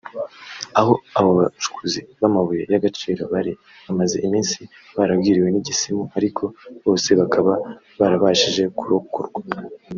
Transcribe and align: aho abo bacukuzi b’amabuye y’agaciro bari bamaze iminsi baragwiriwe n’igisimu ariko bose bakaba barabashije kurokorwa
aho 0.79 0.93
abo 1.19 1.31
bacukuzi 1.39 1.99
b’amabuye 2.19 2.63
y’agaciro 2.71 3.21
bari 3.33 3.53
bamaze 3.85 4.15
iminsi 4.27 4.59
baragwiriwe 4.97 5.47
n’igisimu 5.51 6.03
ariko 6.17 6.43
bose 6.85 7.09
bakaba 7.19 7.53
barabashije 7.99 8.63
kurokorwa 8.77 9.39